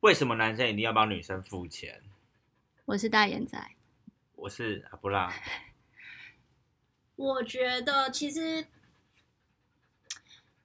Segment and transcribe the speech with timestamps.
[0.00, 2.00] 为什么男生一定要帮女生付钱？
[2.84, 3.58] 我是大眼仔，
[4.36, 5.32] 我是阿布拉。
[7.16, 8.68] 我觉得其实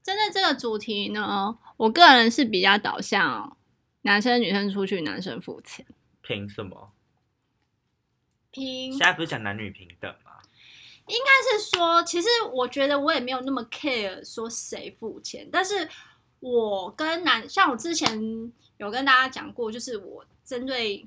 [0.03, 3.57] 针对这个主题呢，我个人是比较导向
[4.03, 5.83] 男生女生出去，男生付钱。
[6.21, 6.93] 凭什么？
[8.51, 10.33] 凭现在不是讲男女平等吗？
[11.07, 15.89] 应该是说，其实我觉得我也没有那么 care 说谁付钱，但是
[16.39, 18.53] 我跟男，像我之前
[18.83, 21.05] 有跟大家讲过，就是我针对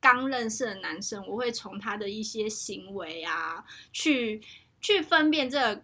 [0.00, 4.40] 刚认识的男生，我会从他的一些行为啊，去
[4.80, 5.82] 去分辨这个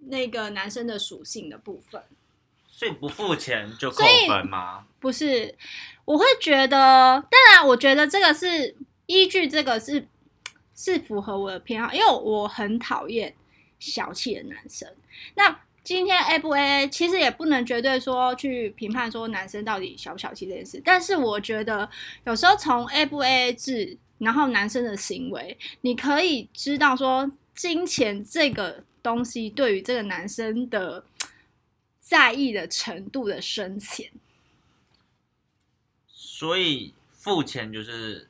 [0.00, 2.02] 那个男生的属性的部分。
[2.66, 4.86] 所以不付钱就扣分吗？
[5.00, 5.56] 不是，
[6.04, 8.76] 我会觉得，当然，我觉得这个是
[9.06, 10.06] 依据这个是。
[10.82, 13.36] 是符合我的偏好，因为我很讨厌
[13.78, 14.90] 小气的男生。
[15.34, 20.80] 那今天 A 不 A A，其实也不能绝对说去评判说男生到底小不小气这件事。
[20.84, 21.90] 但是我觉得
[22.22, 31.04] 有时候从 A 不 A A 制，然后男生的行为，你可以知道说金钱这个东西对于这个男生的
[31.98, 34.12] 在意的程度的深浅。
[36.06, 38.28] 所以付钱就是。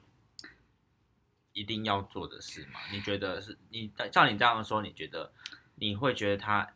[1.53, 2.81] 一定要做的事吗？
[2.91, 5.31] 你觉得是你像你这样说，你觉得
[5.75, 6.67] 你会觉得他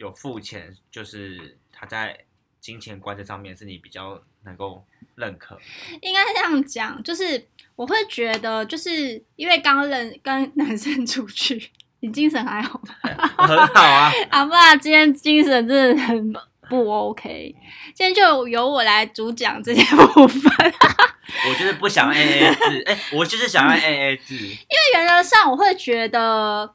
[0.00, 2.18] 有付钱，就是他在
[2.58, 4.82] 金钱观这上面是你比较能够
[5.14, 5.58] 认可？
[6.00, 11.70] 应该这样讲，就是我会觉得，就是因为刚认跟男生出去，
[12.00, 13.28] 你精神还好吗？
[13.46, 16.32] 很好啊， 阿爸今天精神真的很
[16.70, 17.54] 不 OK，
[17.94, 20.50] 今天就由我来主讲这些部分。
[21.48, 24.34] 我就是不想 A A 制，哎、欸，我就是想要 A A 制。
[24.34, 24.56] 因为
[24.94, 26.74] 原则上，我会觉得，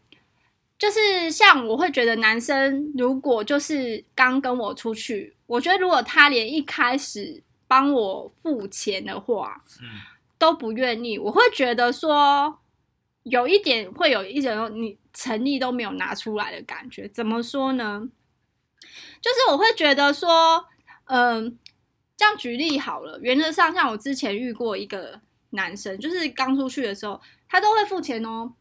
[0.78, 9.88] 就是像我会觉得，男生如果就是刚跟我出去，我觉得如果他连一开始帮我付钱的话，嗯，
[10.38, 12.60] 都不愿意，我会觉得说
[13.24, 17.08] 有一点会有一种你诚意都没有拿出来的感觉。
[17.08, 18.10] 怎么说呢？
[19.22, 20.66] 就是我会觉得说，
[21.06, 21.54] 嗯、呃。
[22.18, 28.54] 这样举例好了，原则上像我之前遇过一个男生，就是刚出去的时候，他都会付钱哦，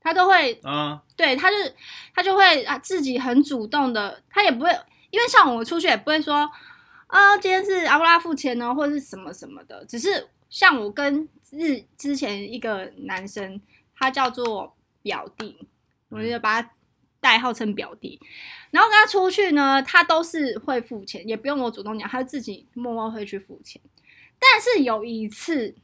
[0.00, 1.56] 他都会，嗯，对，他就
[2.14, 4.70] 他就会啊，自己很主动的，他也不会，
[5.10, 6.50] 因为像我出去也不会说，
[7.06, 13.60] 啊、哦，今天是阿布拉付钱呢，或者是什么什么的，只是像我跟日之前一个男生，
[13.96, 15.58] 他叫做表弟，
[16.08, 16.70] 我就把他。
[17.20, 18.20] 代号称表弟，
[18.70, 23.82] 然后跟他出去呢，他都是会付钱，也不用我主动讲，他自己默默会去付钱。
[24.38, 25.74] 但是有一次，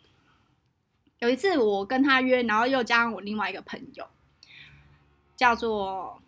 [1.25, 4.07] 有一次我跟他约，然后又加上我另外一个朋友，
[5.37, 6.23] 叫做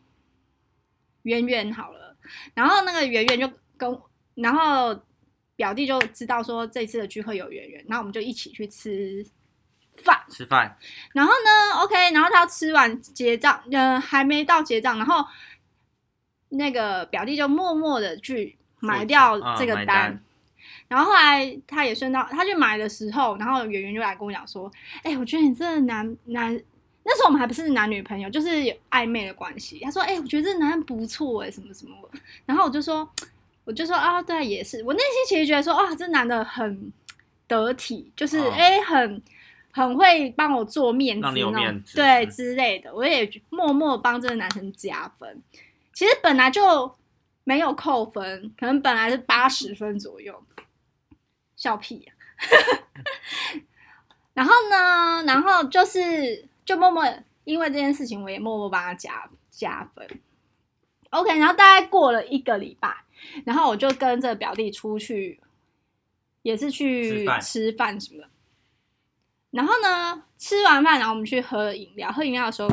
[1.23, 2.17] 圆圆好了，
[2.55, 4.01] 然后那个圆圆就跟，
[4.35, 4.99] 然后
[5.55, 9.27] 表弟就知道说这次的聚会有圆圆，然后我们就一起去吃。
[10.05, 10.77] 饭吃饭，
[11.15, 15.27] 然后呢？OK，然后他吃完结账，嗯、呃，还没到结账，然后
[16.51, 20.23] 那个表弟就默默的去买掉这个单，单
[20.89, 24.71] 然后后来他也顺道，他去买的时候，然后圆圆就来跟我讲说
[25.03, 26.55] ：“哎、欸，我觉得你这个男男，
[27.05, 31.97] 那时候我们还不是男女朋友，就是有暧昧的关系。”他说：“哎、欸，我觉得这男人不错，哎，什么什么。”
[32.47, 33.09] 然后我就说
[33.65, 36.93] ：“我就说啊，对，也是。”我内心其实觉得说：“啊，这男的很
[37.47, 39.23] 得体，就是哎、很。”
[39.77, 45.43] 很会帮我做面子，让你有面子，对之类的，我也默默帮这个男生加分。
[45.93, 46.91] 其实本来就
[47.47, 50.45] 没有扣分，可能本来是八十分左右。
[51.55, 52.11] 笑屁啊！
[54.35, 57.03] 然后呢，然后就是就默默
[57.45, 60.07] 因为这件事情，我也默默帮他加加分。
[61.11, 62.95] OK，然后大概过了一个礼拜，
[63.45, 65.41] 然后我就跟这个表弟出去，
[66.43, 68.29] 也是去吃饭什么的。
[69.53, 72.11] 然后呢，吃完饭，然后我们去喝饮料。
[72.11, 72.69] 喝饮料的时候，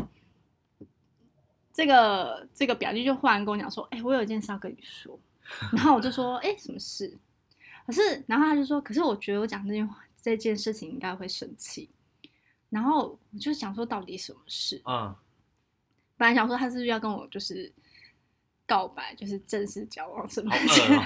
[1.73, 5.19] 这个这个表弟就忽然跟我讲说：“哎，我有一件事要跟你说。
[5.73, 7.17] ”然后我就说：“哎，什么事？”
[7.85, 11.90] 可是，然后他就说：“可是我觉得我讲这件话这件事情应该会生气。”
[12.70, 14.81] 然后我就想说，到底什么事？
[14.85, 15.14] 嗯，
[16.16, 17.73] 本来想说他是不是要跟我就是
[18.67, 20.58] 告白，就是正式交往什么的。
[20.58, 21.03] 哦、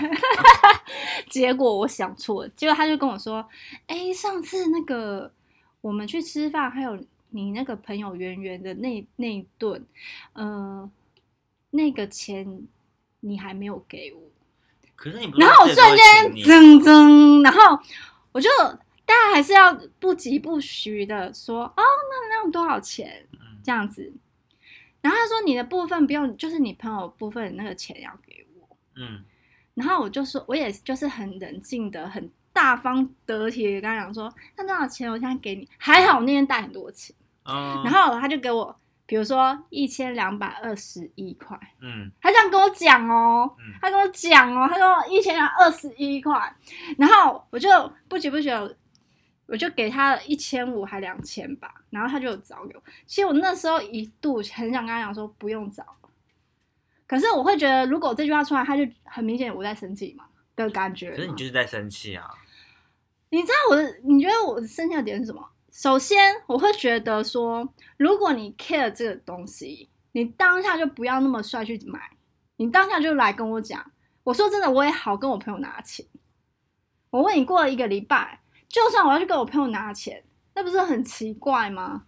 [1.32, 3.48] 结果我想错了，结果他就跟我说
[3.88, 5.32] ：“哎，上次那个。”
[5.80, 9.86] 我们去吃饭，还有你那个朋友圆圆的那那一顿，
[10.34, 10.90] 呃，
[11.72, 12.68] 那个钱
[13.20, 14.22] 你还没有给我。
[14.96, 16.06] 可是你不，然后我瞬间
[16.46, 17.80] 噌噌，然后
[18.32, 18.50] 我就
[19.06, 23.28] 大家还是要不疾不徐的说，哦，那那多少钱？
[23.64, 24.14] 这样子。
[25.02, 28.78] 然后他说你的部分不用，就是你朋友部分那个钱要给我。
[28.96, 29.24] 嗯。
[29.74, 32.32] 然后我就说，我也就是很冷静的很。
[32.58, 35.08] 大方得体的跟他讲说，那多少钱？
[35.12, 35.70] 我现在给你。
[35.78, 37.16] 还好我那天带很多钱，
[37.46, 38.76] 嗯，然后他就给我，
[39.06, 46.52] 比如说一千两百二十一块，嗯，他这样跟我讲哦，嗯他跟我讲哦，他说一千两百二十一块，
[46.98, 47.70] 然后我就
[48.10, 48.60] 不急不觉，
[49.46, 52.84] 我就给他一千五还两千吧，然后他就找给我。
[53.06, 55.86] 其实我那时候一度很想跟他讲说不用找，
[57.06, 60.26] 可是我会觉得如果这句话出来，他就很明显我在生气嘛
[60.56, 61.12] 的感觉。
[61.12, 62.28] 可是你就是在生气啊！
[63.30, 64.00] 你知道我的？
[64.04, 65.50] 你觉得我的生气的点是什么？
[65.72, 72.00] 首先，我会觉得说，如果你 care 这个东西，你当下就不要那么帅去买，
[72.56, 73.92] 你当下就来跟我讲。
[74.24, 76.06] 我说真的，我也好跟我朋友拿钱。
[77.10, 80.24] 我问你，过了一个礼拜，就算我要去跟我朋友拿钱，
[80.56, 82.06] 那不是很奇怪吗？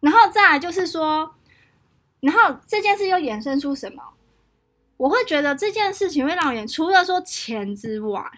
[0.00, 1.36] 然后再来就是说，
[2.20, 4.02] 然后这件事又衍生出什么？
[4.96, 8.30] 我会觉得这件事情会让我，除了说钱之外，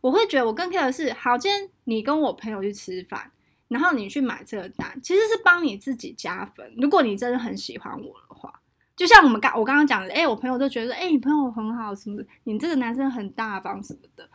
[0.00, 3.30] 我会觉得我更 care 的是，好，今天你跟我朋友去吃饭，
[3.68, 6.72] 然后你去买这个单，其实是帮你自己加分。
[6.76, 8.52] 如果你真的很喜欢我的话，
[8.96, 14.28] 就像我们刚我刚刚讲的，哎、我朋友都觉得，哎、你朋友很好什么的，你这个男生很大方什么的，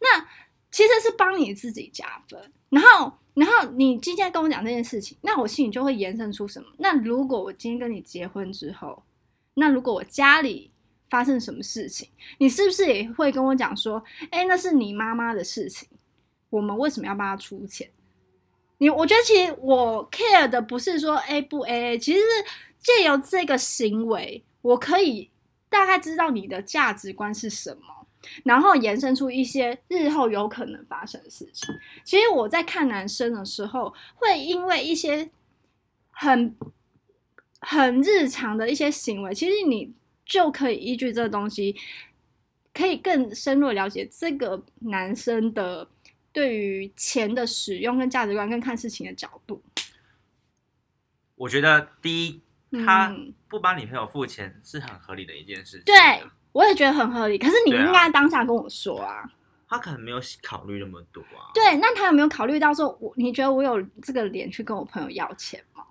[0.00, 0.26] 那
[0.70, 2.52] 其实是帮你自己加分。
[2.68, 6.68] 然后，然后你今天跟我讲这件事情，那我心里就会延伸出什么？
[6.78, 9.02] 那如果我今天跟你结婚之后，
[9.54, 10.70] 那如果我家里
[11.08, 12.08] 发生什么事情，
[12.38, 15.88] 你是不是也会跟我讲说，哎，那是你妈妈的事情，
[16.50, 17.88] 我们为什么要帮她出钱？
[18.78, 22.24] 你我觉得其实我 care 的不是说 A 不 A，其实是
[22.80, 25.30] 借由这个行为，我可以
[25.68, 28.06] 大概知道你的价值观是什么，
[28.42, 31.74] 然后延伸出一些日后有可能发生的事情。
[32.04, 35.30] 其实我在看男生的时候，会因为一些
[36.10, 36.54] 很
[37.60, 39.94] 很日常的一些行为，其实你。
[40.26, 41.74] 就可以依据这个东西，
[42.74, 45.88] 可以更深入了解这个男生的
[46.32, 49.62] 对于钱的使用跟价值观跟看事情的角度。
[51.36, 52.42] 我觉得第一，
[52.84, 53.14] 他
[53.48, 55.84] 不帮女朋友付钱是很合理的一件事情。
[55.84, 55.94] 对，
[56.52, 57.38] 我也觉得很合理。
[57.38, 59.20] 可是你应该当下跟我说啊。
[59.20, 59.32] 啊
[59.68, 61.50] 他可能没有考虑那么多啊。
[61.52, 65.84] 对，那他有没有考虑到说，我你觉得我有这个脸去跟我朋友要钱吗？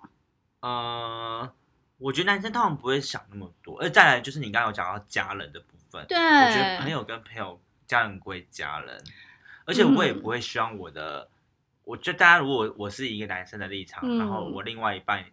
[0.60, 1.52] 呃。
[1.98, 9.02] 我觉得男生通常不会想那么多，而再来就是你刚刚有讲到家人的部分，对，我觉得朋友跟朋友，家人归家人，
[9.64, 11.28] 而且我也不会希望我的，嗯、
[11.84, 15.24] 我觉得大家如果我是一个男生的立场，嗯、然后我另外一半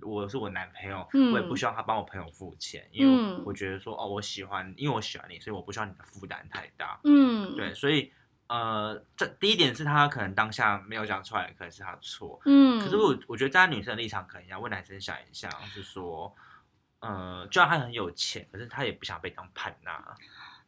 [0.00, 8.12] 我是我男朋友，嗯、我也不希望他帮我朋友付钱，因为我觉得说哦，我喜欢，因为我喜欢你，所以我不希望你的负担太大，嗯，对，所以。
[8.48, 12.40] 呃，这第一点是他可能当下没有讲出来，可能是他的错。
[12.46, 16.34] 嗯，可是我我觉得站在女生的立场，可能要为男生想一下，是说，
[17.00, 20.02] 呃，就算他很有钱，可是他也不想被当盘呐。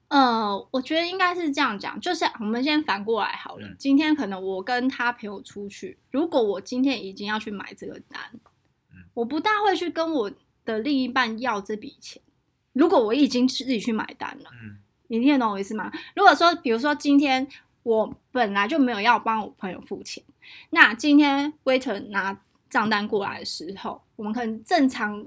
[0.09, 3.67] 呃，我觉得应该是这样讲，就是我们先反过来好了。
[3.67, 8.21] 嗯，今天可能我跟他朋友出去，如果我今天已经要去买这个单，
[8.91, 10.31] 嗯，我不大会去跟我
[10.67, 12.21] 的另一半要这笔钱。
[12.75, 15.91] 如果我已经自己去买单了，嗯，你听得懂我意思吗？
[16.15, 17.49] 如果说，比如说今天。
[17.82, 20.23] 我本来就没有要帮我朋友付钱，
[20.71, 22.38] 那今天 waiter 拿
[22.69, 25.27] 账单过来的时候，我们可能正常，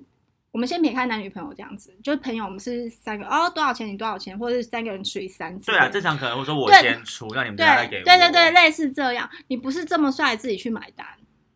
[0.51, 5.71] 我们先撇开男女朋友这样子，就是朋友，我们是三个哦，多少钱你多少钱，或者是三个人除以三次。
[5.71, 8.03] 对啊，正常可能会说我先出，那你们再给我。
[8.03, 11.05] 对对对，类似这样，你不是这么帅自己去买单，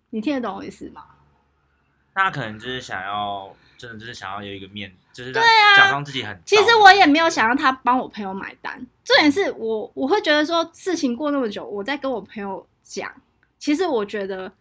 [0.10, 1.04] 你听得懂我意思吗？
[2.16, 3.56] 那可能就是想要。
[3.78, 6.42] 真的就是想要有一个面，就是对啊，假装自己很。
[6.46, 13.12] 其实我也没有想让他帮我朋友买单，重点是我我会觉得说，事情过那么久，我在跟我朋友讲，
[13.60, 14.52] 其实我觉得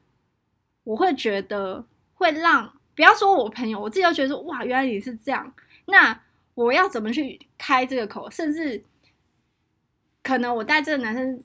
[0.85, 5.53] 我会觉得会让，不要说我朋友，我自己都觉得说，哇，原来你是这样，
[5.87, 6.21] 那
[6.55, 8.31] 我要怎么去开这个口？
[8.31, 8.85] 甚至
[10.23, 11.43] 可能我带这个男生，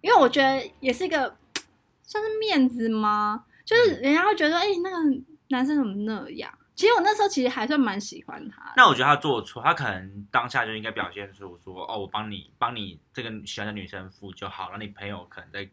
[0.00, 1.36] 因为我觉得也是一个
[2.02, 3.44] 算是面子吗？
[3.64, 4.96] 就是人家会觉得，哎、欸，那个
[5.48, 6.52] 男生怎么那样？
[6.74, 8.72] 其实我那时候其实还算蛮喜欢他。
[8.76, 15.68] 那我觉得他做错，他可能当下就应该表现出说：“哦，我帮你帮你这个喜欢的女生付就好了。”你朋友可能在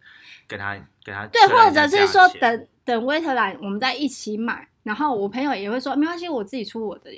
[0.48, 4.68] 跟他跟他对，或者是说等等 waiter 来，我们再一起买。
[4.84, 7.12] 然后我朋友也会说：“没关系，我自己出我的。”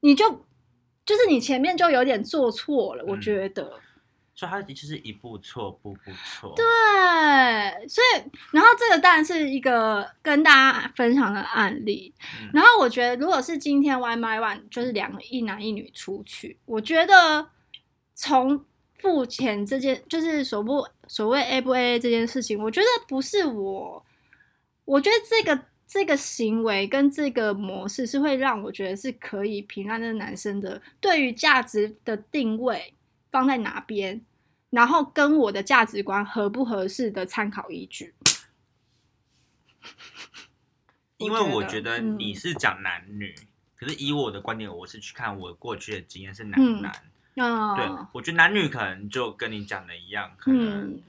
[0.00, 0.30] 你就
[1.04, 3.78] 就是你前面就有点做错了，嗯、我觉得。
[4.34, 6.54] 所以他的确是一步错步步错。
[6.56, 6.64] 对，
[7.88, 12.12] 所以然后这个当然是一个跟大家分享的案例。
[12.40, 17.46] 嗯、然后我觉得，如果是今天 one by one 就是两个一男一女出去，我觉得
[18.14, 18.64] 从
[18.98, 24.04] 付钱这件就是所不所谓 A 不 A 这件事情，我觉得不是我，
[24.84, 32.94] 我觉得这个这个行为跟这个模式是会让我觉得是可以评判这个男生的对于价值的定位。
[33.32, 34.24] 放在哪边？
[34.70, 38.14] 然后跟我的价值观合不合适的参考依据。
[41.16, 43.46] 因为我觉得你是讲男女，嗯、
[43.76, 46.92] 可是以我的观点，我是去看我过去的经验是男男。
[47.36, 51.00] 嗯、对，我觉得男女可能就跟你讲的一样，可能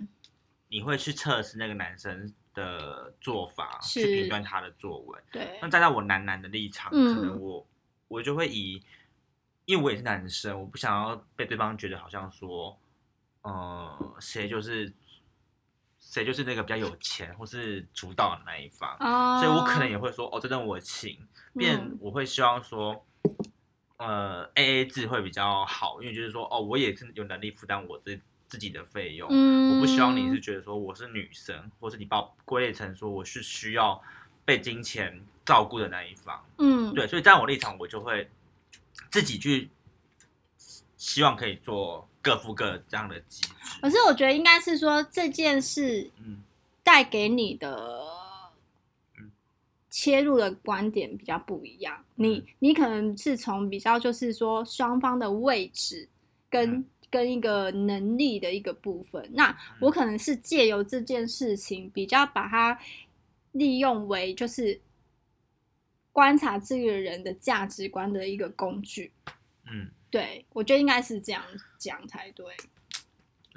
[0.69, 5.21] 你会去测试那个男生的做法，嗯、去评断他的作文。
[5.31, 7.65] 对，那站在我男男的立场，嗯、可能我
[8.07, 8.81] 我就会以，
[9.65, 12.77] 因为我也是男生，我不想要被对方觉得好像说，
[13.41, 14.93] 呃，谁就是。
[16.05, 19.41] 谁就是那个比较有钱或是主导的那一方，oh.
[19.41, 21.17] 所以我可能也会说，哦，这顿我请，
[21.55, 23.03] 便我会希望说，
[23.97, 33.99] 呃，A A 制会比较好，因为就是说，哦，我也是有能力负担我自自己的费用，嗯，我不希望你是觉得说我是女生，或是你把我归类成说我是需要
[34.45, 38.29] 被金钱照顾的那一方，嗯，对，所以在我立场，我就会
[39.13, 39.69] 自己去
[40.97, 42.09] 希望可以做。
[42.23, 43.49] 各付各这样的机制，
[43.81, 46.09] 可是我觉得应该是说这件事，
[46.81, 48.01] 带给你的
[49.89, 52.01] 切入的观点比较不一样。
[52.15, 56.07] 你你可能是从比较就是说双方的位置
[56.49, 62.79] 跟跟一个能力的一个部分，那我可能是借由这件事情比较把它
[63.51, 64.79] 利用为就是
[66.13, 69.11] 观察这个人的价值观的一个工具，
[69.65, 69.89] 嗯。
[70.09, 71.43] 对，我觉得应该是这样
[71.79, 72.45] 讲才对，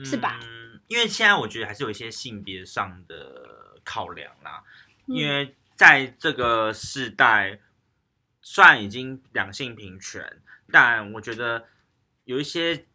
[0.02, 0.40] 是吧？
[0.42, 4.64] 嗯，因为现在我觉得还是有一些性别上的考量啦。
[5.04, 7.60] 嗯，因为在这个时代，
[8.40, 10.40] 虽然已经两性平权，
[10.72, 11.68] 但我觉得
[12.24, 12.86] 有一些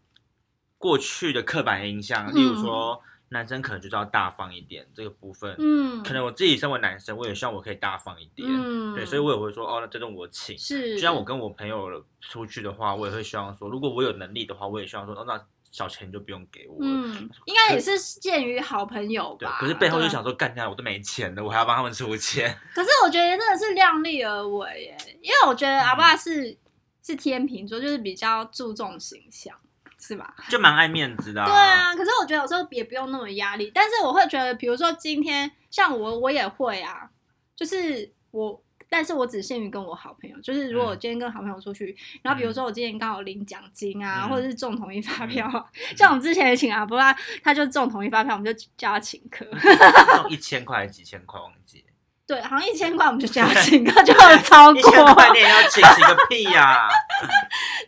[0.80, 3.04] 过去的刻板印象，例如说。
[3.34, 26.58] 男生可能就是要大方一点，这个部分，嗯，可能我自己身为男生，我也希望我可以大方一点，嗯，对，所以我也会说，哦，那这顿我请，是，就像我跟我朋友出去的话，我也会希望说，如果我有能力的话，我也希望说，哦，那小钱就不用给我，嗯，应该也是鉴于好朋友吧，对，可是背后就想说，干掉我都没钱了，我还要帮他们出钱，可是我觉得真的是量力而为耶，因为我觉得阿爸是、嗯、
[27.02, 29.58] 是天秤座，就是比较注重形象。
[30.02, 30.34] 是吧？
[30.50, 31.46] 就蛮爱面子的、啊。
[31.46, 33.72] 对啊，可是我觉得有时候也不用那么压力。
[33.74, 37.10] 但是我会觉得，比如说今天像我，我也会啊，
[37.56, 40.36] 就是我，但是我只限于跟我好朋友。
[40.42, 45.64] 就是如果我今天跟好朋友出去，嗯、然后比如说我今天刚好领奖金啊，嗯、或者是中统一发票，嗯、
[45.96, 51.86] 像我们之前也请阿布拉，他就中统一发票，我们就叫他请客，中一千块还是几千块忘记。
[52.32, 54.80] 对，好像一千块我们就叫他请客，就很超过。
[54.80, 56.90] 一千块你也要请，请个屁呀、啊！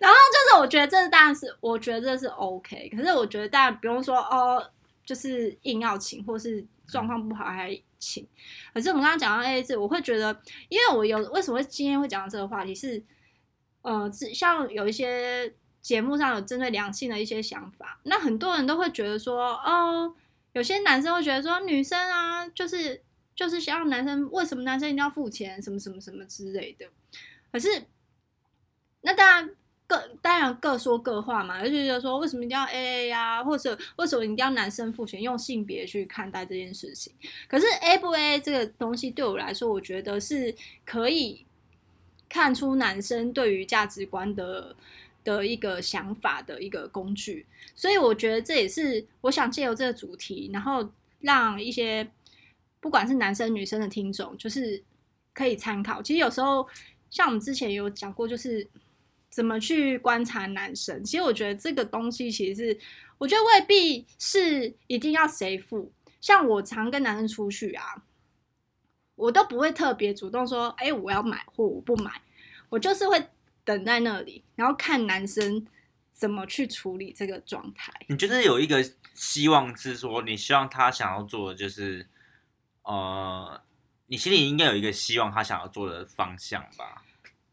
[0.02, 2.92] 然后就是，我觉得这当然是，我觉得这是 OK。
[2.94, 4.62] 可是我觉得当然不用说哦，
[5.06, 8.28] 就是硬要请，或是状况不好还请。
[8.74, 13.02] 可是我们刚刚讲到 AA 制，我会觉得，因为我有为什么今天会讲到这个话题是，
[13.82, 20.14] 呃，像有一些节目上有针对良性的一些想法，那很多人都会觉得说，哦，
[20.52, 23.02] 有些男生会觉得说，女生啊，就是
[23.36, 26.86] 就是想要男生，为什么男生一定要付钱，什么什么什么之类的。
[27.52, 27.84] 可是，
[29.02, 29.50] 那当然。
[29.86, 37.13] 各当然各说各话嘛，而且就是说为什么一定要 AA 呀、或者为什么一定要男生付钱，用性别去看待这件事情。
[37.50, 41.46] 可是 A 不 A 这个东西对我来说，我觉得是可以
[42.30, 44.74] 看出男生对于价值观的
[45.22, 47.46] 的一个想法的一个工具。
[47.75, 52.10] 所以我觉得这也是我想借由这个主题，然后让一些
[52.84, 54.84] 不管是男生女生的听众，就是
[55.34, 56.04] 可以参考。
[56.04, 56.68] 其实有时候
[57.10, 58.70] 像我们之前有讲过，就是。
[59.36, 61.04] 怎么去观察男生？
[61.04, 62.80] 其实我觉得这个东西其实是，
[63.18, 65.92] 我觉得未必是一定要谁付。
[66.22, 67.84] 像我常跟男生出去啊，
[69.16, 72.22] 我都不会特别主动说，哎，我要买或我不买，
[72.70, 73.28] 我就是会
[73.63, 75.66] 等在那里，然后看男生
[76.12, 77.92] 怎么去处理这个状态。
[78.08, 78.86] 你觉得有一个
[79.16, 82.08] 希望是说，你希望他想要做的就是，
[82.84, 83.62] 呃，
[84.08, 87.04] 你心里应该有一个希望他想要做的方向吧？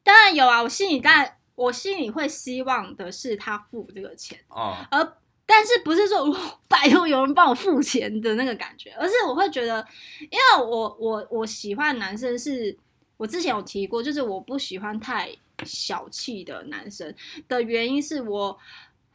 [0.02, 1.36] 当然有啊，我心里当然。
[1.56, 6.34] 我心里会希望的是他付这个钱哦，而但是不是说
[6.66, 9.86] 拜托有人帮我付钱的那个感觉，而是我会觉得，
[10.20, 12.74] 因为我我我喜欢男生是
[13.18, 17.14] 我之前有提过，就是我不喜欢太小气的男生
[17.46, 18.58] 的原因是我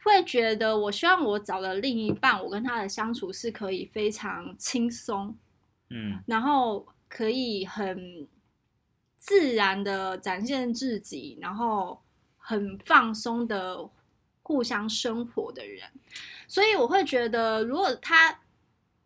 [0.04, 5.34] 会觉得，我希望我找的另一半，我跟他的相处是可以非常轻松，
[5.90, 8.26] 嗯，然后可以很
[9.16, 12.00] 自然的展现自己，然后。
[12.48, 13.90] 很放松的
[14.44, 15.82] 互相生活的人，
[16.46, 18.38] 所以我会觉得，如果他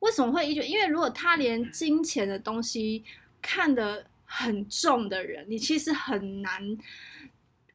[0.01, 0.61] 为什么会依据？
[0.61, 3.03] 因为如果他连金钱的东西
[3.41, 6.77] 看得很重的人，你其实很难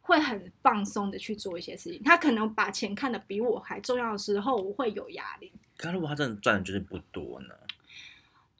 [0.01, 1.99] 会很放松的去做一些事情。
[2.03, 5.51] 他可能把钱看得比我还重要的时候，我会有压力。
[5.77, 7.55] 可是如果他真的赚的就是不多呢？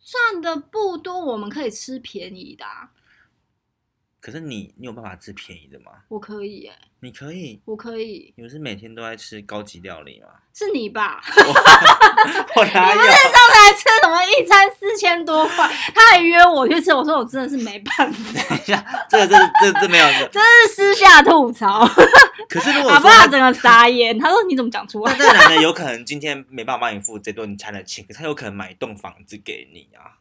[0.06, 2.64] 赚的不多，我们可以吃便宜的。
[4.26, 5.92] 可是你，你有办法吃便宜的吗？
[6.08, 8.34] 我可以耶，你可以，我可以。
[8.36, 10.30] 你们是每天都在吃高级料理吗？
[10.52, 11.22] 是你吧？
[11.38, 13.02] 我，我哪有？
[13.04, 15.70] 你不是上次还吃什么一餐四千多块？
[15.94, 18.42] 他还约我去吃，我说我真的是没办法。
[18.50, 21.88] 等一下，这个、这个、这、这、没有， 这是私下吐槽。
[22.50, 25.16] 可是如果说他整个傻眼，他说你怎么讲出来？
[25.20, 30.18] 那这个男的有可能今天没办法帮你付这顿餐的钱，可是他有可能买一栋房子给你啊。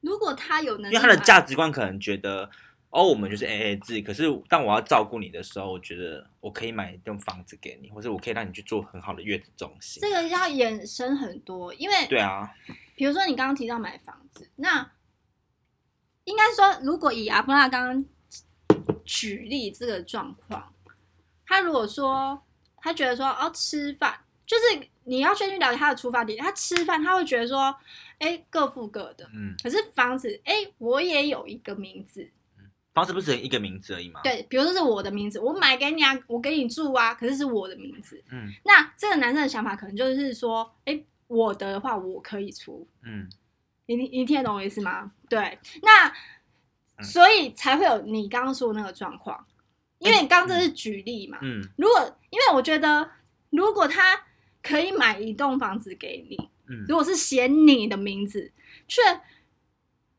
[0.00, 2.48] 如果他有能力，因为他的价值观可能觉得，
[2.90, 4.00] 哦，我们就是 A A 制。
[4.00, 10.00] 可是当我要照顾你的时候，我觉得我可以买一栋房子给你，或者我可以让你去做很好的月子中心。
[10.00, 12.48] 这个要衍生很多，因为对啊，
[12.94, 14.90] 比如说你刚刚提到买房子，那
[16.24, 18.04] 应该说，如果以阿布拉刚刚
[19.04, 20.72] 举例这个状况，
[21.46, 22.40] 他如果说
[22.76, 27.74] 他觉得说哦，吃饭就是你要先去了解他的出发点，他吃饭他会觉得说。
[28.20, 29.24] 哎，各付各的。
[29.32, 32.28] 嗯，可是房子，哎，我也有一个名字。
[32.92, 34.20] 房子不是一个名字而已吗？
[34.24, 38.20] 对，比如说是我的名字，我买给你啊，我给你住啊，可是是我的名字。
[38.32, 42.88] 嗯，那这个男生的想法可能就是说，哎，我的话我可以出。
[43.04, 43.28] 嗯，
[43.86, 45.12] 你你听得懂我意思吗？
[45.28, 49.46] 对，那、嗯、所以才会有你刚刚说的那个状况，
[50.00, 51.38] 因为刚这是举例嘛。
[51.40, 53.08] 嗯，如果因为我觉得，
[53.50, 54.20] 如果他
[54.68, 56.50] 可以买一栋房子给你。
[56.86, 58.52] 如果是写你的名字，
[58.86, 59.00] 却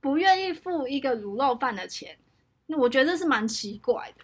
[0.02, 2.18] 不愿意付一个卤肉饭的钱，
[2.66, 4.24] 那我觉得这是蛮奇怪的。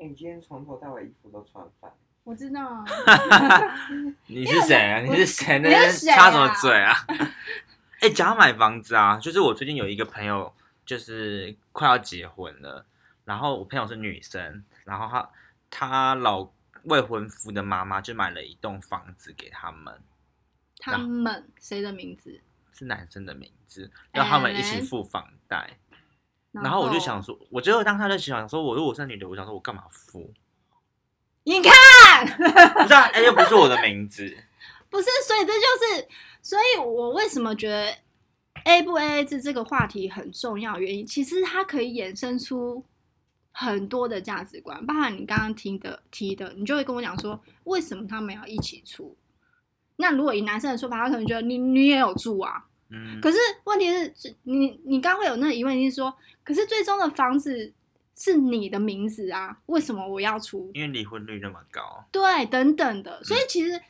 [0.00, 1.92] 欸，你今天从头到尾衣服都穿反。
[2.24, 2.84] 我知道啊。
[4.26, 5.00] 你是谁啊？
[5.00, 5.60] 你是谁？
[5.60, 6.92] 那边插什么嘴啊？
[8.00, 10.52] 哎，讲到买房子啊，就是我最近有一个朋友，
[10.84, 12.84] 就是快要结婚了，
[13.24, 15.30] 然后我朋友是女生，然后她
[15.70, 16.50] 她老
[16.84, 20.00] 未婚夫的妈妈就买了一栋房子给他们。
[20.78, 22.40] 他们谁的名字？
[22.72, 25.78] 是男生的名字，让他们一起付房贷。
[26.50, 30.32] 然后我就想说，我最后当他在想说，我如果是女的，我想说我干嘛付？
[31.44, 32.26] 你看，
[32.74, 34.24] 不是啊，哎，又不是我的名字，
[34.88, 36.08] 不是，所以这就是，
[36.40, 37.96] 所以我为什么觉得
[38.64, 40.78] A 不 A A 制这个话题很重要？
[40.78, 42.84] 原因其实它可以衍生出
[43.52, 49.16] 很多的价值观，包含你刚刚听的提的，你就会跟我讲说，为什么他们要一起出？
[49.96, 56.12] 那如果以男生的说法，他可能觉得你你也有住啊，嗯，可是问题是，你你刚会有那个疑问，就是说，
[56.42, 57.72] 可是最终的房子
[58.16, 60.70] 是你的名字啊，为什么我要出？
[60.74, 63.80] 因为离婚率那么高，对，等等的，所以其实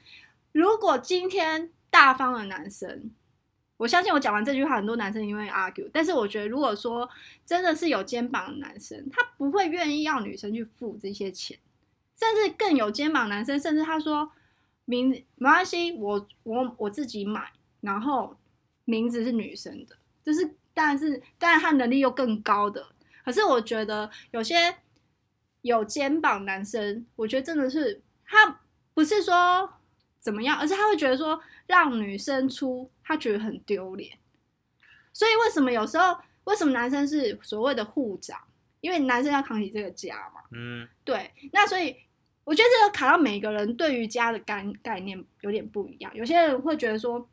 [0.50, 3.10] 如果今天大方的男生，
[3.82, 7.08] 我相信我讲完这句话，很多男生因为 argue，但是我觉得如果说
[7.44, 11.58] 真的是有肩膀的男生，他不会愿意要女生去付这些钱，
[12.16, 14.30] 甚至更有肩膀男生，甚至他说。
[14.84, 18.36] 名字没关系，我我我自己买，然后
[18.84, 22.84] 名字是女生的，就是但是但是他能力又更高的，
[23.24, 24.74] 可是我觉得有些
[25.60, 28.60] 有肩膀男生，我觉得真的是他
[28.92, 29.72] 不是说
[30.22, 34.16] 怎么样，而是他会觉得说让女生出，他觉得很丢脸。
[35.12, 38.40] 所以为什么有时候为什么男生是所谓的护长？
[38.80, 40.40] 因为男生要扛起这个家嘛。
[40.52, 41.94] 嗯，对，那所以。
[42.44, 46.12] 我觉得这个卡到每个人对于家的概概念有点不一样。
[46.12, 47.24] 有些人会觉得说，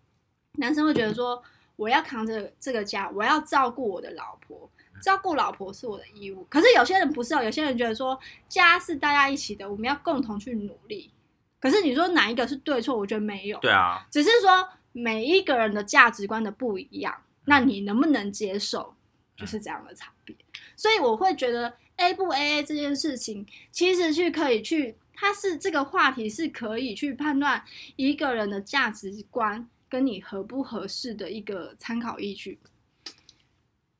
[0.59, 1.41] 男生会觉得说，
[1.77, 4.69] 我要扛着这个家，我要照顾我的老婆，
[5.01, 6.45] 照顾老婆是我的义务。
[6.47, 11.11] 可是有些人不是哦，有些人觉得说，家是大家一起的，我们要共同去努力。
[11.59, 12.97] 可是你说哪一个是对错？
[12.97, 13.59] 我觉得没有。
[13.59, 18.95] 对啊，只是说每一个人的价值观的不一样，那你能不能接受，
[19.35, 20.35] 就是这样的差别。
[20.75, 21.73] 所以我会觉得。
[22.01, 27.61] A 不 AA 这件事情，其实去可以去，它是这个话题是可以去判断
[27.97, 32.57] 一个人的价值观跟你合不合适的一个参考依据。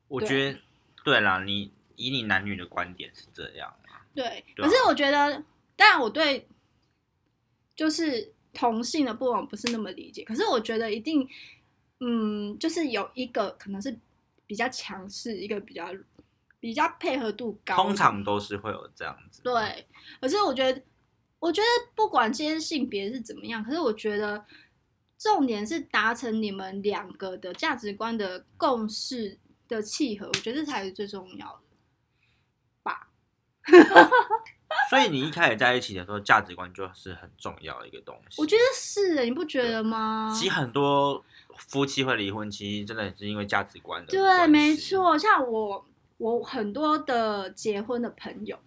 [0.08, 0.58] 我觉得
[1.04, 4.00] 对啦，你以你男女的观点是这样啊。
[4.14, 5.44] 对，可是我觉得，
[5.76, 6.48] 当然我对
[7.80, 11.26] 就是同性的部分不是那么理解，可是我觉得一定，
[12.00, 13.98] 嗯，就是有一个可能是
[14.46, 15.88] 比较强势，一个比较。
[16.62, 19.40] 比较配合度高，通常都是会有这样子。
[19.42, 19.86] 对，
[20.20, 20.82] 可是我觉得，
[21.38, 24.44] 我觉得不管今天性别是怎么样，可是我觉得
[25.16, 29.38] 重点是达成你们两个的价值观的共识
[29.68, 31.62] 的契合，我觉得这才是最重要的
[32.82, 33.08] 吧。
[34.88, 38.40] 所以你一开始在一起的时候，价值观就是很重要的一个东西。
[38.40, 40.32] 我觉得是，你不觉得吗？
[40.34, 41.24] 其实很多
[41.56, 44.10] 夫妻会离婚，其实真的是因为价值观的。
[44.10, 45.84] 对，没错，像我。
[46.20, 48.58] 我很多的结婚的朋友，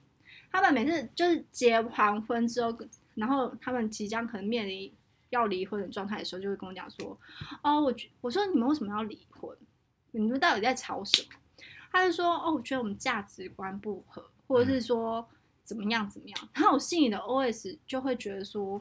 [0.52, 2.76] 他们每次就是结完婚之后，
[3.14, 4.92] 然后他们即将可能面临
[5.30, 7.16] 要离婚的状态的时候，就会跟我讲说
[7.62, 9.56] ：“哦，我觉我说你们为什么要离婚？
[10.14, 11.30] 你们到底在吵什么？”
[11.94, 15.24] 他就说：“哦，我觉得我们价值观不合，或者是说
[15.64, 18.80] 怎么样怎么样。”然后我心里的 OS 就会觉得说，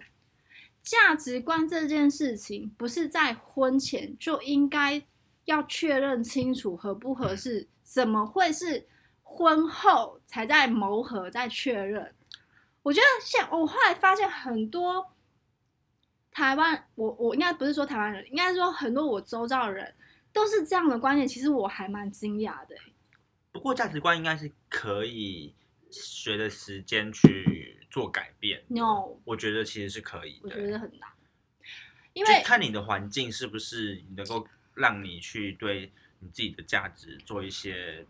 [0.82, 5.02] 价值观这件事情不是在婚前就应该
[5.44, 8.86] 要确认清楚合不合适，怎么会是
[9.22, 12.14] 婚后才在谋合、在确认？
[12.82, 15.12] 我觉得现我后来发现很多
[16.32, 19.94] 台湾，我我应该不是说台湾人，应该说很多我周遭的人
[20.32, 21.28] 都是这样的观念。
[21.28, 22.74] 其实我还蛮惊讶的。
[23.52, 25.54] 不过价值观应该是可以
[25.92, 28.64] 随着时间去做改变。
[28.66, 30.40] No，我觉得其实是可以的。
[30.42, 31.08] 我觉得很难，
[32.14, 38.04] 因为看你的环境是不是能够让你去对你自己的价值做一些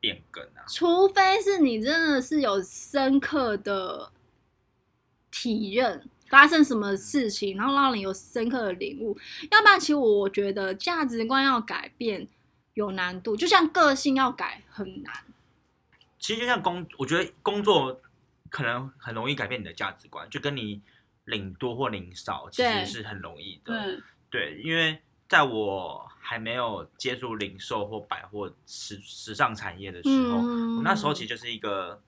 [0.00, 0.64] 变更啊。
[0.66, 4.10] 除非是你真的是有深刻的。
[5.28, 9.18] 体认发生什么事情，然后让你有深刻的领悟。
[9.50, 12.26] 要不然，其实我觉得价值观要改变
[12.72, 15.12] 有难度，就像个性要改很难。
[16.18, 18.00] 其实就像工，我觉得工作
[18.50, 20.80] 可能很容易改变你的价值观，就跟你
[21.24, 24.00] 领多或领少，其实是很容易的。
[24.30, 32.02] 对，对，因为在我还没有接触零售或百货时时尚产业的时候，嗯、我那时候其实就是一个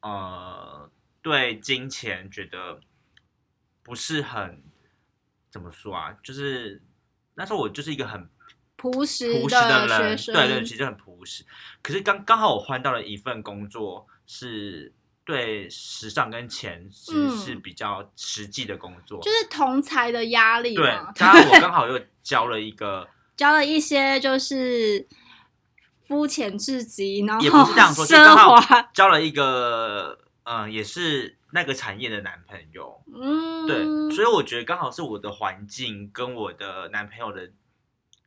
[0.00, 0.90] 呃。
[1.24, 2.80] 对金钱觉得
[3.84, 4.60] 不是很
[5.48, 6.82] 怎么说啊，就是
[7.34, 8.28] 那时候我就是一个很
[8.90, 11.44] 朴实朴实的人，学对对，其实很朴实。
[11.80, 14.92] 可是刚刚好我换到了一份工作，是
[15.24, 20.74] 对时尚跟钱其实是比较实际的工作，嗯、就是同才的压力。
[20.74, 25.06] 对，加上我刚好又 交了一个， 交了一些就是
[26.08, 30.18] 肤浅至极，然后也不是这样说，就刚好交了一个。
[30.44, 37.48] 嗯，也是那个产业的男朋友，嗯，对，所以我觉得刚好是我的环境跟我的男朋友的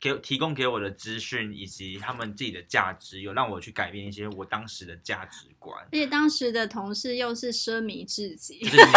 [0.00, 5.78] 给提供给我的资讯以及他们自己的价值，有让我去改变一些我当时的价值观。
[5.84, 8.90] 而且当时的同事又是奢靡至极，就是你，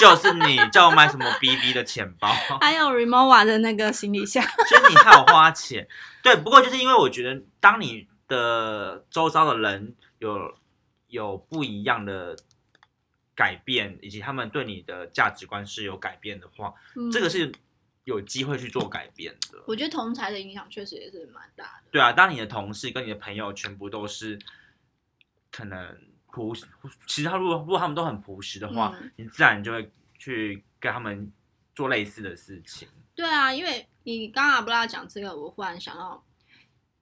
[0.00, 2.28] 就是你叫我买什么 BB 的钱包，
[2.60, 5.86] 还有 Rimowa 的那个行李箱，所以你还有花钱。
[6.22, 10.54] 对，不过就是因为我觉得，当你的周遭的人有。
[11.08, 12.34] 有不一样的
[13.34, 17.52] 改变，以及他们对你的价值观是有改变的话，嗯、这个是
[18.04, 19.62] 有机会去做改变的。
[19.66, 21.90] 我觉得同才的影响确实也是蛮大的。
[21.90, 24.38] 对啊，当你的同事跟你的朋友全部都是
[25.50, 26.66] 可能朴实，
[27.06, 31.30] 其实他如果如果他们都很朴实的话，嗯、你自然就会去跟他们
[31.74, 32.88] 做类似的事情。
[33.14, 36.24] 对啊，因为你刚刚不知道讲这个，我忽然想到。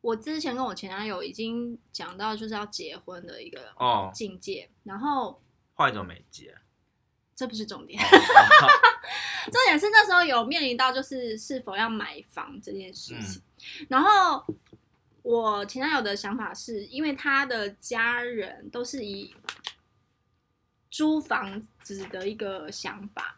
[0.02, 3.70] 我之前跟我前男友已经讲到就是要结婚的一个
[4.14, 5.42] 境界，哦、然后
[5.74, 6.56] 后来怎么没结？
[7.40, 7.98] 这不是重点，
[9.50, 13.40] 重点是那时候有面临到就是是否要买房这件事情。
[13.80, 14.44] 嗯、然后
[15.22, 19.34] 我前男友的想法是因为他的家人都是以
[20.90, 23.34] 租房子的一个想法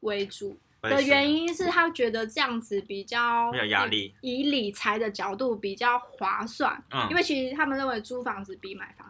[0.00, 0.52] 为主。
[0.52, 6.82] 哦的原因是他觉得这样子比较没有压力，以理财的角度比较划算。
[6.90, 9.06] 嗯，因为其实他们认为租房子比买房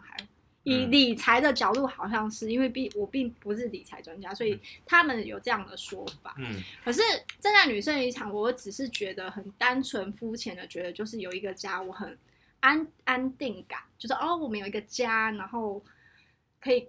[0.63, 6.35] 以理财的角度好像是因为并我并不是理财专家，所以他们有这样的说法。
[6.37, 7.01] 嗯，可是
[7.39, 12.15] 站在女生立场，我只是觉得很单纯肤浅的觉得就是有一个家，我很
[12.59, 15.83] 安安定感，就是哦，我们有一个家，然后
[16.59, 16.87] 可以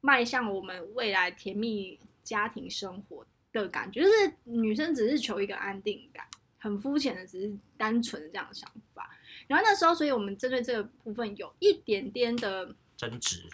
[0.00, 6.24] 迈向我们未来甜蜜家庭生活的感觉就是女生只是求一个安定感，
[6.56, 9.10] 很肤浅的，只是单纯的这样的想法。
[9.46, 13.48] 然后那时候，所以我们针对这个部分有一点点的争执，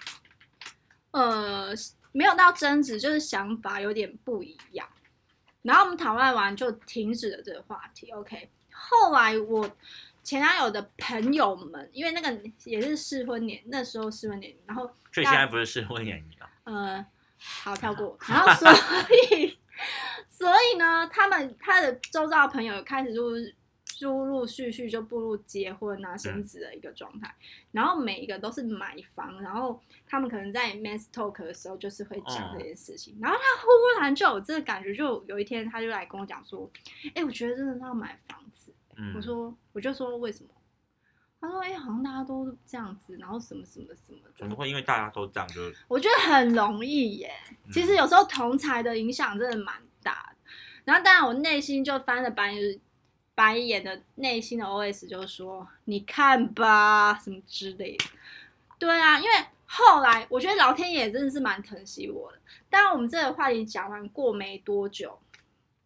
[1.12, 1.72] 呃，
[2.10, 4.88] 没有到争执，就是想法有点不一样。
[5.62, 8.10] 然后我们讨论完就停止了这个话题。
[8.10, 9.70] OK，后来我
[10.24, 16.50] 前男友的朋友们，因为那个也是适婚年，那时候适婚年，然后所以现在不是适婚年了。
[16.64, 17.06] 呃，
[17.38, 18.18] 好跳过。
[18.28, 18.68] 然后所
[19.30, 19.56] 以。
[20.28, 23.32] 所以呢，他们他的周遭的朋友开始陆
[24.00, 27.34] 陆陆续续就步入结婚啊、生子的一个状态，
[27.72, 36.70] 然后每一个都是买房，然后他们可能在 Mass talk 的时候就是会讲这件事情，然后他忽然就有这个感觉，就有一天他就来跟我讲说
[37.14, 38.72] ：“哎，我觉得真的要买房子。”
[39.14, 40.50] 我说：“我就说为什么？”
[41.38, 47.30] 他说：“哎，好像大家都这样子，然后什么什么什么，怎么会因为大家都这样就？”我觉得很容易耶。
[47.70, 50.36] 其实有时候同才的影响真的蛮大的。
[50.84, 52.80] 然后当然我内心就翻了白眼，
[53.36, 58.04] 白眼的内心的 OS 就是说：“你看吧，什么之类的。”
[58.80, 59.30] 对啊，因为
[59.66, 62.38] 后来我觉得老天爷真的是蛮疼惜我的。
[62.70, 65.16] 当然，我们这个话题讲完过没多久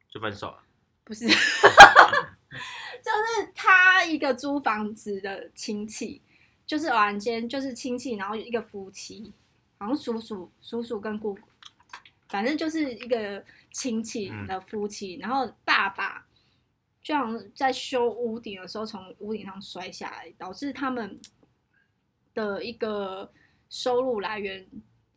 [0.08, 0.62] 就分手了。
[1.02, 1.38] 不是， 就是
[3.52, 6.22] 他一个租房子的亲戚，
[6.64, 9.32] 就是偶然间就是亲戚，然后一个夫妻，
[9.78, 11.40] 好像叔叔、叔叔跟姑姑，
[12.28, 16.24] 反正就是一个亲戚的夫妻，嗯、然后爸爸
[17.02, 21.18] 就像在修屋顶的时候从屋顶上摔下来，导致他们
[22.34, 23.32] 的一个
[23.68, 24.66] 收入来源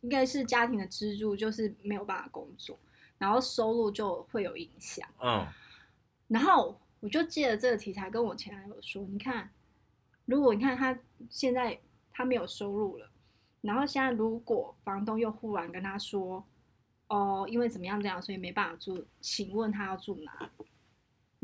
[0.00, 2.78] 应该是家庭的支柱，就是没有办法工作，
[3.18, 5.08] 然后收入就会有影响。
[5.22, 5.46] 嗯。
[6.28, 9.50] 然后我就借了这个题材跟我前男友说：“你看，
[10.24, 11.78] 如果你看他现在
[12.10, 13.10] 他没有收入了，
[13.60, 16.42] 然后现在如果房东又忽然跟他说，
[17.08, 20.50] 哦，因为怎么样这样，所以没办法住，请问他要住哪？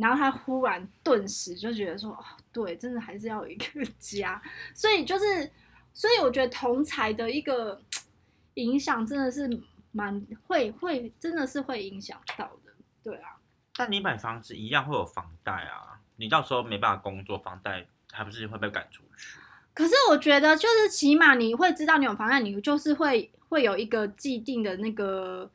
[0.00, 4.40] 然后他忽然顿时就觉得说，哦，对，真的还是要有一个 家。
[4.74, 5.52] 所以就是，
[5.92, 7.78] 所以我觉得同才的一个
[8.54, 9.46] 影响真的是
[9.92, 13.36] 蛮会会，真的是会影响到的，对啊。”
[13.76, 19.38] 但你买房子一样会有房贷啊，你到时候没办法工作，房贷还不是会被赶出去？
[19.74, 25.50] 可是我觉得，就是起码你会知道你有房贷，你就是会会有一个既定的那个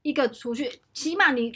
[0.00, 1.52] 一个储蓄，起码你。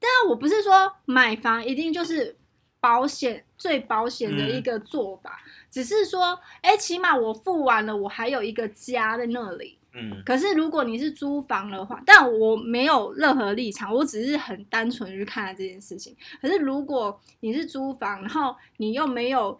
[0.00, 2.36] 当然，我不是说买房一定就是
[2.80, 9.76] 保险最保险的一个做法，嗯、只是说，哎，起码我付完了，我还有一个家在那里。
[9.94, 16.14] 嗯，可是如果你是租房的话，但我没有任何立场，我只是很单纯去看待这件事情。
[16.40, 19.58] 可是如果你是租房，然后你又没有，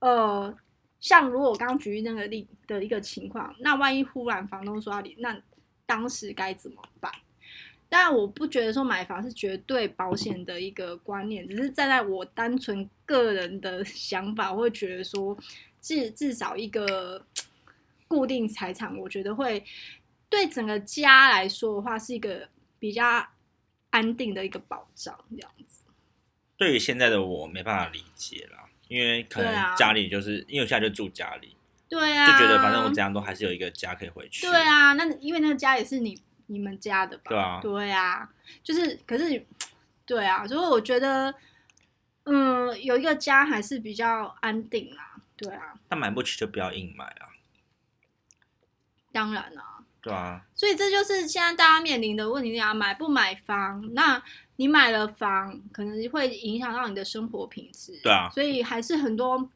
[0.00, 0.54] 呃，
[1.00, 5.36] 像如果我刚刚举例那个例的一个情况，那万一忽然房东说要离，那
[5.86, 7.10] 当时该怎么办？
[7.88, 15.36] 但我不觉得说买房是绝对保险的一个观念，只是站在我单纯个人的想法，我会觉得说
[15.80, 17.24] 至至少一个。
[18.10, 19.62] 固定财产，我觉得会
[20.30, 22.48] 对整个家来说的话，是一个
[22.78, 23.28] 比较
[23.90, 25.84] 安定的一个保障，这样子。
[26.56, 31.54] 对于现在的我，没办法理解啦，因为可能家里就是、啊、因为我现在就住家里，
[31.86, 34.46] 对啊，就觉得反正我怎样都还是有一个家可以回去。
[34.46, 36.18] 对啊，那因为那个家也是你
[36.48, 37.30] 你们家的吧？
[37.30, 38.28] 对啊，对啊，
[38.62, 39.46] 就是可是，
[40.04, 41.34] 对啊，所以我觉得，
[42.24, 45.74] 嗯，有一个家还是比较安定啦，对啊。
[45.88, 47.28] 但买不起就不要硬买啊。
[49.12, 53.94] 当然啊，对啊，所以这就是现在大家面临的问题啊，买不买房？
[53.94, 54.22] 那
[54.56, 58.00] 你买了房，可能会影响到你的生活品质。
[58.02, 59.50] 对啊，所以还是很多，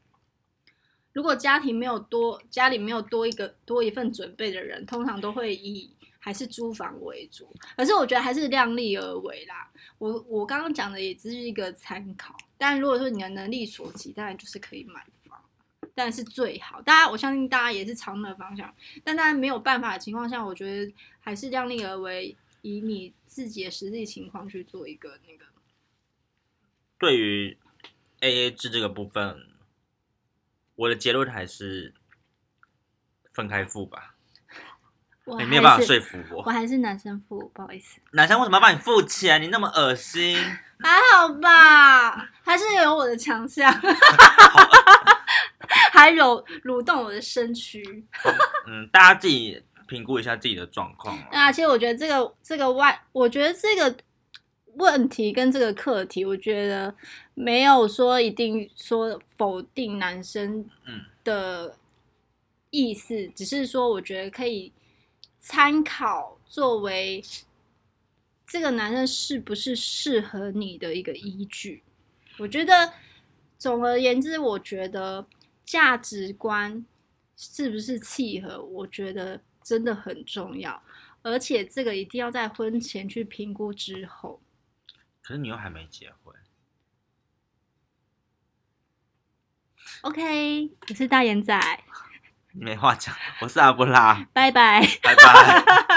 [1.13, 7.53] 如果家庭没有多，家里没有多一个多一份准备的人，通常都会以还是租房为主。
[7.77, 9.69] 可是我觉得还是量力而为啦。
[9.99, 15.43] 我我刚刚讲的也只是一个参考，但如果说你的能力所及，当然就是可以买房。
[15.97, 25.45] 但是最好，大家我相信大家也是朝那方向，但大家没有办法的情况下，我觉得还是量力而为，以你自己的实际情况去做一个那个。
[26.99, 27.59] 对于
[28.21, 29.49] AA 制这个部分，
[30.77, 31.93] 我的结论还是
[33.33, 34.12] 分开付吧。
[35.25, 38.01] 你没有办法说服我，我还是男生付，不好意思。
[38.13, 39.41] 男生为什么要帮你付钱？
[39.41, 40.37] 你那么恶心。
[40.81, 43.73] 还好吧，还是有我的强项。
[45.93, 48.05] 还有蠕动我的身躯。
[48.67, 51.17] 嗯，大家自己评估一下自己的状况。
[51.31, 53.97] 啊，其实我觉得这个这个外，我觉得这个
[54.75, 56.93] 问题跟这个课题，我觉得
[57.35, 60.69] 没有说一定说否定男生
[61.23, 61.77] 的
[62.71, 64.73] 意思，嗯、只是说我觉得可以
[65.43, 67.23] 参考作为
[68.47, 71.83] 这个男人是不是适合你的一个依据。
[72.39, 72.95] 我觉得
[73.59, 75.29] 总而言之，我觉得。
[75.65, 76.85] 价值观
[77.35, 78.61] 是不是契合？
[78.63, 80.83] 我觉得真的很重要，
[81.23, 84.43] 而且这个一定要在婚前去评估之后。
[85.23, 86.35] 可是你又还没结婚。
[90.03, 91.59] OK，我是大眼仔。
[92.55, 94.25] 你没话讲，我是阿布拉。
[94.33, 95.92] 拜拜，拜拜。